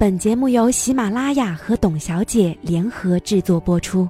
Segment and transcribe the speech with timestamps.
[0.00, 4.08] 本节目由喜马拉雅和董小姐联合制作播出。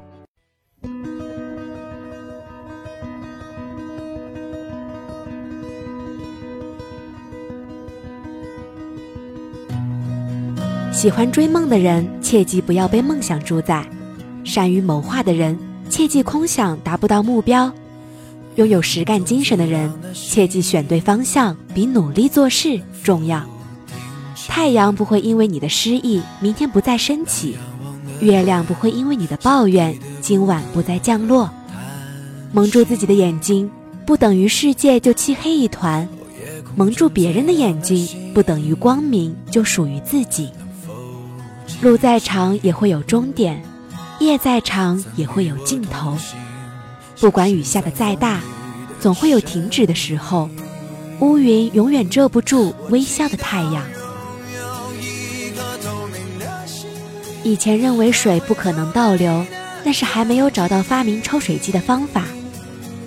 [10.92, 13.83] 喜欢追梦的人，切记不要被梦想主宰；
[14.45, 15.59] 善于谋划的人，
[15.89, 17.73] 切记空想达不到目标；
[18.56, 23.42] 拥有实干精神的人，切记选对方向比努力做事重要。
[24.48, 27.56] 太阳不会因为你的失意明天不再升起，
[28.20, 31.48] 月亮不会因为你的抱怨今晚不再降落。
[32.50, 33.70] 蒙住自己的眼睛，
[34.05, 36.05] 不等于世界就漆黑一团；
[36.75, 40.48] 蒙住别人的眼睛，不等于光明就属于自己。
[41.80, 43.62] 路再长也会有终点，
[44.19, 46.17] 夜再长也会有尽头。
[47.20, 48.41] 不管雨下的再大，
[48.98, 50.48] 总会有停止的时候。
[51.20, 53.83] 乌云永远遮不住微笑的太阳。
[57.49, 59.43] 以前认为水不可能倒流，
[59.83, 62.21] 那是还没有找到发明抽水机的方法；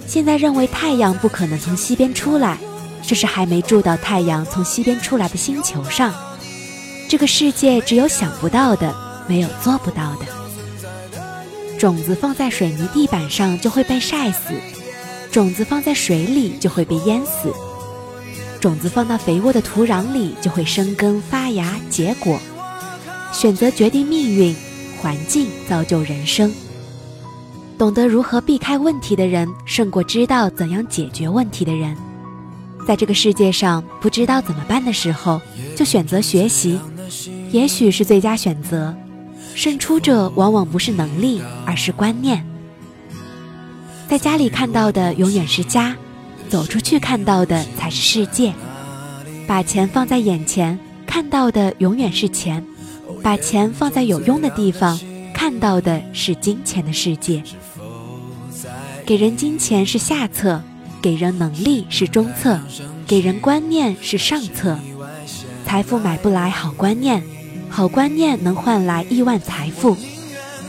[0.07, 2.57] 现在认为太阳不可能从西边出来，
[3.05, 6.11] 这是还没住到太阳从西边出来的星球上。
[7.07, 8.91] 这个世界只有想不到的，
[9.27, 10.25] 没有做不到的。
[11.77, 14.55] 种子放在水泥地板上就会被晒死，
[15.31, 17.53] 种子放在水里就会被淹死，
[18.59, 22.39] 种子放到肥沃的土壤里就会生根发芽结果。
[23.31, 24.55] 选择决定命运，
[24.99, 26.53] 环境造就人生。
[27.77, 31.95] 懂得如何避开问题的人，胜过知道怎样解决问题的人。
[32.87, 35.41] 在这个世界上，不知道怎么办的时候，
[35.75, 36.79] 就选择学习，
[37.51, 38.95] 也许是最佳选择。
[39.55, 42.45] 胜出者往往不是能力，而是观念。
[44.07, 45.95] 在家里看到的永远是家，
[46.49, 48.53] 走出去看到的才是世界。
[49.47, 52.63] 把钱放在眼前，看到的永远是钱。
[53.23, 54.99] 把钱放在有用的地方，
[55.33, 57.43] 看到的是金钱的世界。
[59.05, 60.61] 给人金钱是下策，
[61.01, 62.59] 给人能力是中策，
[63.07, 64.79] 给人观念是上策。
[65.65, 67.23] 财富买不来好观念，
[67.69, 69.95] 好观念能换来亿万财富。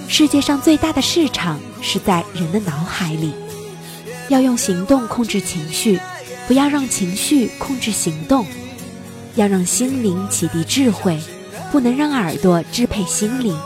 [0.08, 3.32] 世界上最大的市场是在人的脑海里。
[4.28, 5.98] 要用行动控制情绪，
[6.46, 8.46] 不要让情绪控制行动。
[9.34, 11.18] 要让心灵启迪智慧。
[11.72, 13.58] 不能让耳朵支配心灵。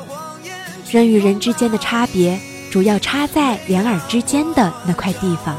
[0.92, 2.38] 人与人之间的差别，
[2.70, 5.56] 主要差在两耳之间的那块地方。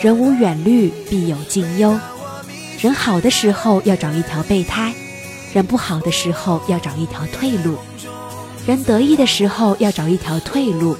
[0.00, 2.00] 人无远虑，必有近忧。
[2.80, 4.94] 人好的时候要找一条备胎，
[5.52, 7.76] 人不好的时候要找一条退路。
[8.66, 10.96] 人得意的时候要找一条退路，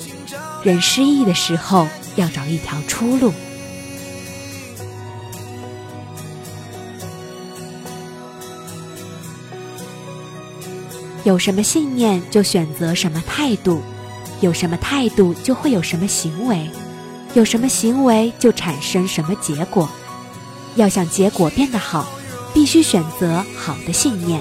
[0.63, 3.33] 人失意的时候要找一条出路。
[11.25, 13.81] 有什么信念就选择什么态度，
[14.41, 16.69] 有什么态度就会有什么行为，
[17.35, 19.89] 有什么行为就产生什么结果。
[20.75, 22.09] 要想结果变得好，
[22.53, 24.41] 必须选择好的信念。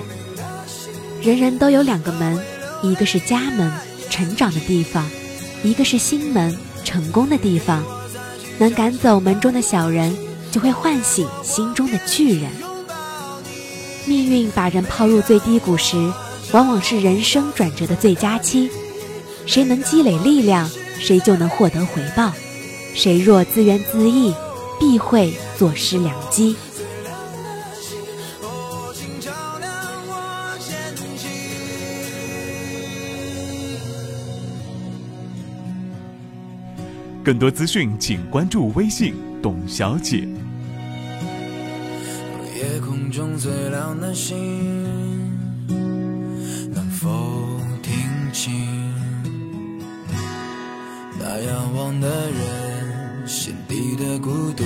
[1.21, 2.43] 人人都有两个门，
[2.81, 3.71] 一个是家门，
[4.09, 5.03] 成长的地方；
[5.63, 7.83] 一个是心门，成功的地方。
[8.57, 10.17] 能赶走门中的小人，
[10.51, 12.49] 就会唤醒心中的巨人。
[14.05, 16.11] 命运把人抛入最低谷时。
[16.53, 18.69] 往往是人生转折的最佳期，
[19.45, 20.69] 谁能积累力量，
[20.99, 22.29] 谁就能获得回报；
[22.93, 24.35] 谁若自怨自艾，
[24.77, 26.55] 必会坐失良机。
[37.23, 40.27] 更多资讯，请关注微信“董小姐”。
[42.57, 45.20] 夜空中最亮的星。
[51.99, 54.63] 的人心底的孤独。